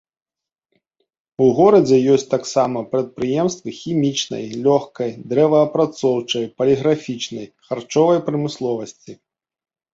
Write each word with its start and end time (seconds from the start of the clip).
У 1.47 1.49
горадзе 1.59 1.97
ёсць 2.13 2.25
таксама 2.35 2.79
прадпрыемствы 2.95 3.69
хімічнай, 3.81 4.43
лёгкай, 4.69 5.11
дрэваапрацоўчай, 5.35 6.51
паліграфічнай, 6.57 7.47
харчовай 7.71 8.19
прамысловасці. 8.31 9.11